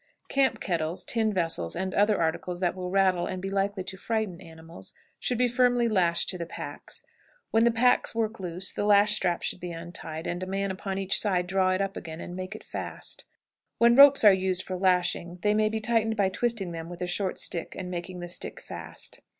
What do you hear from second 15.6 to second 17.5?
be tightened by twisting them with a short